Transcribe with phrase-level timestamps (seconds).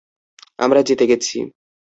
[0.59, 1.37] আমরা জিতে গেছি।